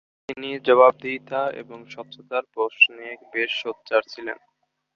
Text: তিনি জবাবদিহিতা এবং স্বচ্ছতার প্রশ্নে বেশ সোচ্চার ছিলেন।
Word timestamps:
তিনি 0.27 0.49
জবাবদিহিতা 0.67 1.41
এবং 1.61 1.77
স্বচ্ছতার 1.89 2.43
প্রশ্নে 2.53 3.07
বেশ 3.33 3.51
সোচ্চার 3.61 4.01
ছিলেন। 4.13 4.37